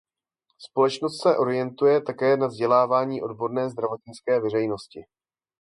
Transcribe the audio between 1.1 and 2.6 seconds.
se orientuje také na